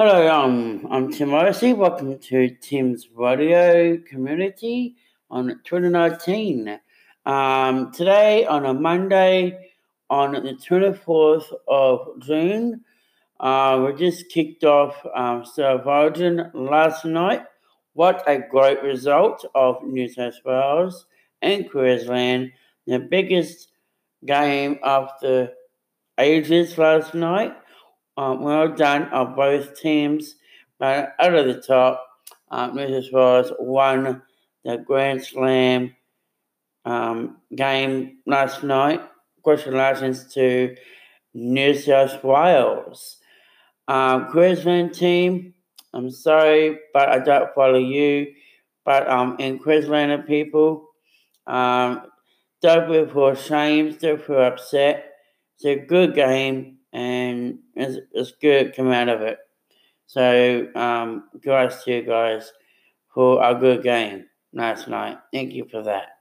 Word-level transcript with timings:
Hello, 0.00 0.28
um, 0.32 0.86
I'm 0.92 1.10
Tim 1.10 1.30
Morrissey. 1.30 1.72
Welcome 1.72 2.20
to 2.20 2.50
Tim's 2.60 3.08
Radio 3.16 3.96
Community 3.96 4.94
on 5.28 5.60
2019. 5.64 6.78
Um, 7.26 7.90
today, 7.90 8.46
on 8.46 8.64
a 8.64 8.72
Monday, 8.72 9.72
on 10.08 10.34
the 10.34 10.54
24th 10.54 11.52
of 11.66 12.20
June, 12.20 12.84
uh, 13.40 13.84
we 13.84 13.98
just 13.98 14.28
kicked 14.28 14.62
off 14.62 15.04
um, 15.16 15.44
last 16.54 17.04
night. 17.04 17.42
What 17.94 18.22
a 18.28 18.38
great 18.38 18.80
result 18.84 19.44
of 19.56 19.82
New 19.82 20.08
South 20.08 20.38
Wales 20.44 21.06
and 21.42 21.68
Queensland. 21.68 22.52
The 22.86 23.00
biggest 23.00 23.72
game 24.24 24.78
of 24.80 25.08
the 25.20 25.54
ages 26.20 26.78
last 26.78 27.14
night. 27.14 27.56
Um, 28.18 28.42
well 28.42 28.66
done 28.68 29.04
of 29.10 29.36
both 29.36 29.80
teams. 29.80 30.34
But 30.80 31.14
out 31.20 31.36
of 31.36 31.46
the 31.46 31.62
top, 31.62 32.04
New 32.74 33.02
South 33.02 33.12
Wales 33.12 33.52
won 33.60 34.22
the 34.64 34.78
Grand 34.78 35.24
Slam 35.24 35.94
um, 36.84 37.36
game 37.54 38.18
last 38.26 38.64
night. 38.64 39.00
Congratulations 39.44 40.34
to 40.34 40.74
New 41.32 41.74
South 41.74 42.24
Wales. 42.24 43.18
Um, 43.86 44.32
Queensland 44.32 44.94
team, 44.94 45.54
I'm 45.94 46.10
sorry, 46.10 46.76
but 46.92 47.08
I 47.08 47.20
don't 47.20 47.54
follow 47.54 47.78
you. 47.78 48.34
But 48.84 49.08
um, 49.08 49.36
in 49.38 49.60
Queenslander 49.60 50.24
people, 50.24 50.88
um, 51.46 52.02
don't 52.62 52.90
be 52.90 53.12
for 53.12 53.36
shame, 53.36 53.96
don't 54.00 54.20
feel 54.20 54.42
upset. 54.42 55.12
It's 55.54 55.64
a 55.64 55.76
good 55.86 56.16
game 56.16 56.77
and 56.92 57.58
it's, 57.74 57.98
it's 58.12 58.32
good 58.40 58.74
come 58.74 58.90
out 58.90 59.08
of 59.08 59.20
it. 59.22 59.38
So, 60.06 60.68
um, 60.74 61.28
guys 61.44 61.84
to 61.84 61.96
you 61.96 62.02
guys 62.02 62.52
for 63.12 63.42
a 63.42 63.54
good 63.54 63.82
game 63.82 64.26
last 64.52 64.88
night. 64.88 65.18
Thank 65.32 65.52
you 65.52 65.66
for 65.70 65.82
that. 65.82 66.18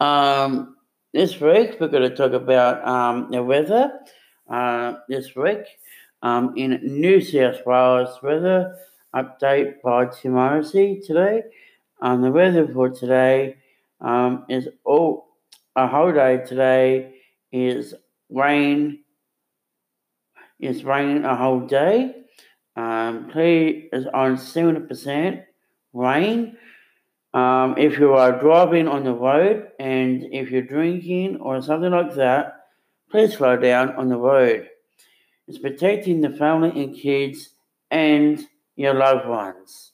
Um, 0.00 0.76
this 1.12 1.40
week 1.40 1.76
we're 1.78 1.88
going 1.88 2.08
to 2.08 2.16
talk 2.16 2.32
about 2.32 2.86
um, 2.86 3.30
the 3.30 3.42
weather. 3.42 3.92
Uh, 4.50 4.94
this 5.08 5.34
week 5.36 5.64
um, 6.22 6.54
in 6.56 6.80
New 6.82 7.20
South 7.20 7.64
Wales 7.64 8.18
weather 8.22 8.76
update 9.14 9.80
by 9.82 10.06
Tim 10.06 10.32
Morrissey 10.32 11.00
today. 11.06 11.42
Um, 12.00 12.22
the 12.22 12.30
weather 12.30 12.66
for 12.66 12.90
today 12.90 13.56
um, 14.00 14.44
is 14.48 14.68
all 14.84 15.28
a 15.76 15.86
whole 15.86 16.12
day 16.12 16.38
today 16.38 17.14
is 17.52 17.94
rain 18.30 19.01
it's 20.62 20.84
raining 20.84 21.24
a 21.24 21.36
whole 21.36 21.60
day. 21.60 22.14
Um, 22.76 23.28
play 23.30 23.88
is 23.92 24.06
on 24.14 24.36
70% 24.36 25.42
rain. 25.92 26.56
Um, 27.34 27.74
if 27.76 27.98
you 27.98 28.12
are 28.12 28.40
driving 28.40 28.86
on 28.86 29.04
the 29.04 29.12
road 29.12 29.68
and 29.80 30.22
if 30.32 30.50
you're 30.50 30.62
drinking 30.62 31.38
or 31.38 31.60
something 31.62 31.90
like 31.90 32.14
that, 32.14 32.60
please 33.10 33.36
slow 33.36 33.56
down 33.56 33.96
on 33.96 34.08
the 34.08 34.16
road. 34.16 34.68
It's 35.48 35.58
protecting 35.58 36.20
the 36.20 36.30
family 36.30 36.70
and 36.80 36.94
kids 36.94 37.50
and 37.90 38.40
your 38.76 38.94
loved 38.94 39.28
ones. 39.28 39.92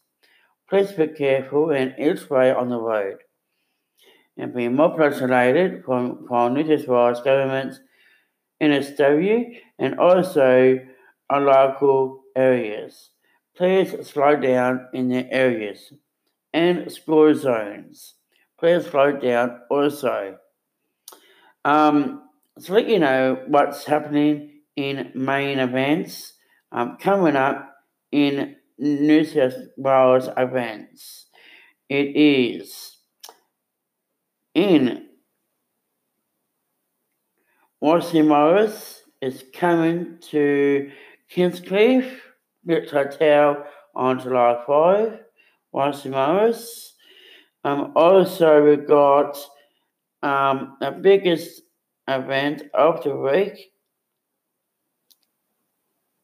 Please 0.69 0.93
be 0.93 1.07
careful 1.09 1.71
and 1.71 1.95
each 1.99 2.31
on 2.31 2.69
the 2.69 2.79
road. 2.79 3.17
And 4.37 4.55
be 4.55 4.69
more 4.69 5.03
isolated 5.03 5.83
from, 5.85 6.27
from 6.29 6.55
New 6.55 6.79
South 6.79 6.87
Wales 6.87 7.23
government 7.23 7.81
NSW, 8.63 9.57
and 9.79 9.99
also 9.99 10.79
our 11.31 11.41
local 11.41 12.23
areas. 12.37 13.11
Please 13.57 13.95
slow 14.07 14.37
down 14.37 14.87
in 14.93 15.09
the 15.09 15.31
areas 15.33 15.93
and 16.53 16.91
school 16.91 17.35
zones. 17.35 18.15
Please 18.59 18.87
slow 18.87 19.13
down 19.13 19.61
also. 19.71 20.39
Um, 21.65 22.23
so 22.59 22.75
let 22.75 22.89
you 22.89 22.99
know 22.99 23.43
what's 23.47 23.85
happening 23.85 24.61
in 24.77 25.11
main 25.15 25.59
events 25.59 26.35
um, 26.73 26.97
coming 27.01 27.37
up 27.37 27.75
in 28.13 28.57
New 28.79 29.25
South 29.25 29.55
Wales 29.77 30.29
events. 30.37 31.27
It 31.89 32.17
is 32.17 32.97
in 34.55 35.08
Morrissey 37.81 38.23
Morris 38.23 39.03
is 39.23 39.45
coming 39.55 40.19
to 40.31 40.91
Kingscliff 41.31 42.11
Beach 42.67 42.91
Hotel 42.91 43.65
on 43.95 44.19
July 44.19 44.61
5. 44.67 45.21
Morrissey 45.73 46.09
Morris. 46.09 46.95
Um, 47.63 47.93
also, 47.95 48.65
we 48.65 48.77
got 48.85 49.39
um, 50.23 50.77
the 50.81 50.91
biggest 50.91 51.63
event 52.09 52.63
of 52.75 53.05
the 53.05 53.15
week 53.15 53.71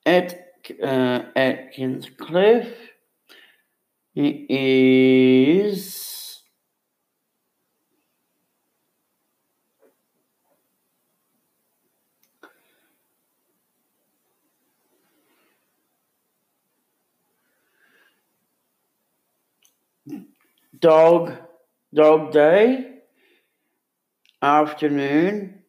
at 0.05 0.41
uh, 0.83 1.23
at 1.37 1.73
Kingscliff. 1.75 2.75
It 4.17 4.51
is 4.51 6.04
dog 20.79 21.33
dog 21.93 22.33
day 22.33 23.01
afternoon. 24.43 25.63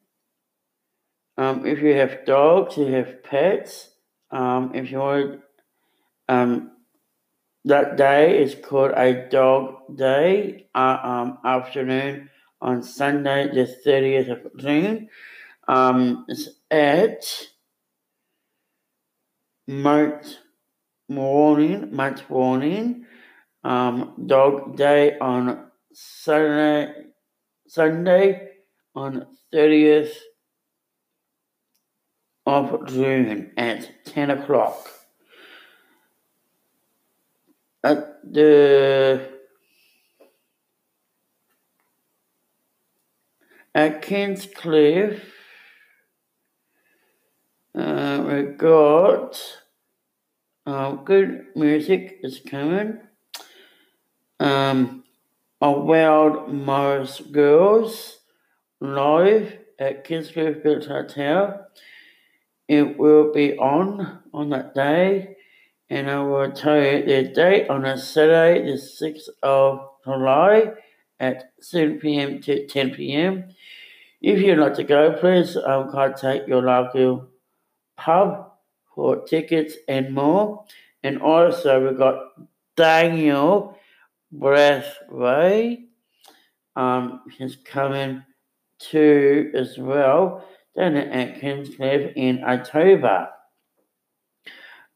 Um, 1.38 1.66
if 1.66 1.81
you 1.81 1.94
have 1.96 2.25
dogs, 2.25 2.78
you 2.78 2.88
have 2.88 3.23
pets. 3.23 3.90
Um, 4.31 4.72
if 4.73 4.91
you 4.91 5.00
want, 5.00 5.41
um, 6.28 6.72
that 7.66 7.97
day 7.97 8.41
is 8.41 8.56
called 8.56 8.91
a 8.96 9.28
dog 9.29 9.96
day 9.96 10.67
uh, 10.73 10.97
um, 11.03 11.38
afternoon 11.44 12.29
on 12.62 12.84
Sunday, 12.84 13.50
the 13.53 13.67
30th 13.85 14.31
of 14.31 14.57
June. 14.57 15.09
Um, 15.67 16.25
it's 16.28 16.50
at 16.72 17.25
Mount 19.67 20.40
Warning, 21.09 21.94
Mount 21.94 22.29
Warning 22.29 23.06
um, 23.66 24.14
Dog 24.28 24.78
Day 24.78 25.18
on 25.20 25.72
Saturday, 25.92 27.08
Sunday 27.68 28.50
on 28.94 29.26
30th 29.52 30.14
of 32.46 32.88
June 32.88 33.52
at 33.58 34.06
10 34.06 34.30
o'clock. 34.30 34.88
At 37.84 38.22
the 38.24 39.30
at 43.74 44.02
Kingscliff, 44.02 45.22
uh, 47.78 48.24
we 48.28 48.44
got 48.58 49.40
uh, 50.66 50.92
good 50.94 51.47
music 51.56 52.20
is 52.24 52.40
coming 52.40 53.00
um, 54.40 55.03
a 55.62 55.72
Wild 55.72 56.53
Morris 56.53 57.19
Girls 57.19 58.19
live 58.79 59.57
at 59.79 60.06
Kingscliff 60.06 60.63
Beach 60.63 60.85
Hotel. 60.85 61.68
It 62.68 62.97
will 62.97 63.31
be 63.31 63.57
on 63.57 64.19
on 64.34 64.50
that 64.50 64.73
day, 64.73 65.38
and 65.90 66.09
I 66.09 66.23
will 66.23 66.52
tell 66.52 66.78
you 66.78 67.05
the 67.05 67.32
date 67.34 67.70
on 67.70 67.85
a 67.85 67.97
Saturday, 67.97 68.66
the 68.66 68.78
6th 68.78 69.29
of 69.43 69.87
July 70.03 70.73
at 71.20 71.52
7 71.61 71.99
pm 71.99 72.41
to 72.41 72.67
10 72.67 72.91
pm. 72.91 73.46
If 74.22 74.40
you'd 74.40 74.58
like 74.58 74.73
to 74.76 74.84
go, 74.84 75.14
please 75.14 75.55
um, 75.55 75.91
contact 75.91 76.47
your 76.47 76.64
local 76.64 77.28
pub 77.97 78.52
for 78.93 79.23
tickets 79.26 79.76
and 79.88 80.14
more. 80.14 80.66
And 81.03 81.22
also, 81.22 81.88
we've 81.88 81.97
got 81.97 82.34
Daniel 82.76 83.78
Braithwaite 84.40 85.90
um, 86.76 87.22
is 87.40 87.58
coming 87.66 88.23
to 88.91 89.52
as 89.55 89.78
well 89.78 90.46
down 90.76 90.97
at 90.97 91.40
Kingscliff 91.40 92.14
in 92.16 92.43
October. 92.43 93.29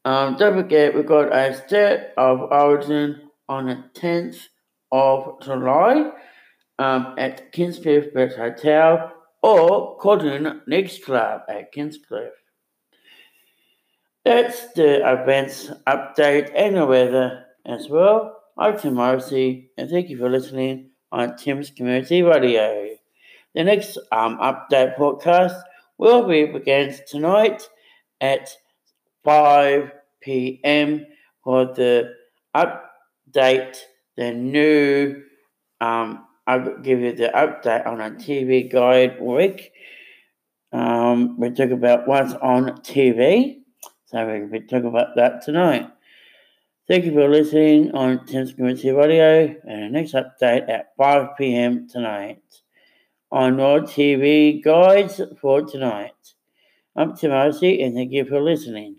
Um, 0.06 0.36
don't 0.38 0.56
forget, 0.56 0.96
we've 0.96 1.06
got 1.06 1.34
a 1.36 1.54
State 1.54 2.10
of 2.18 2.42
Origin 2.52 3.30
on 3.48 3.68
the 3.68 3.84
10th 4.00 4.48
of 4.92 5.42
July 5.42 6.12
um, 6.80 7.16
at 7.18 7.52
Kingscliff 7.52 8.14
Beach 8.14 8.34
Hotel 8.36 9.12
or 9.42 9.98
Cotton 9.98 10.62
Next 10.68 11.04
Club 11.04 11.42
at 11.50 11.72
Kingscliff. 11.74 12.32
That's 14.26 14.74
the 14.74 14.98
events 15.10 15.72
update 15.88 16.52
and 16.56 16.76
the 16.76 16.86
weather 16.86 17.46
as 17.66 17.90
well. 17.90 18.39
I'm 18.62 18.78
Tim 18.78 18.96
Morrissey, 18.96 19.72
and 19.78 19.90
thank 19.90 20.10
you 20.10 20.18
for 20.18 20.30
listening 20.30 20.90
on 21.14 21.38
Tim's 21.38 21.70
Community 21.70 22.22
Radio. 22.22 22.90
The 23.56 23.64
next 23.64 23.98
um, 24.12 24.38
update 24.40 24.98
podcast 24.98 25.62
will 25.98 26.28
be 26.28 26.44
begins 26.44 27.00
tonight 27.10 27.70
at 28.20 28.50
5 29.24 29.92
p.m. 30.20 31.06
for 31.42 31.68
the 31.68 32.14
update, 32.54 33.78
the 34.18 34.34
new, 34.34 35.24
um, 35.80 36.26
I'll 36.46 36.80
give 36.80 37.00
you 37.00 37.14
the 37.14 37.30
update 37.30 37.88
on 37.88 38.02
a 38.02 38.12
TV 38.12 38.70
Guide 38.70 39.22
week. 39.22 39.72
Um, 40.74 41.40
we 41.40 41.52
talk 41.52 41.70
about 41.70 42.10
what's 42.10 42.34
on 42.34 42.72
TV, 42.82 43.62
so 44.08 44.48
we'll 44.52 44.62
talk 44.64 44.84
about 44.84 45.16
that 45.16 45.44
tonight. 45.44 45.90
Thank 46.90 47.06
you 47.06 47.14
for 47.14 47.30
listening 47.30 47.92
on 47.92 48.26
Tim's 48.26 48.52
Community 48.52 48.90
Radio 48.90 49.56
and 49.64 49.84
the 49.84 49.90
next 49.90 50.14
update 50.14 50.68
at 50.68 50.96
5 50.98 51.38
p.m. 51.38 51.88
tonight 51.88 52.42
on 53.32 53.60
our 53.60 53.82
TV 53.82 54.60
guides 54.64 55.22
for 55.40 55.62
tonight. 55.62 56.16
I'm 56.96 57.16
Tim 57.16 57.30
and 57.30 57.94
thank 57.94 58.12
you 58.12 58.26
for 58.26 58.42
listening. 58.42 58.99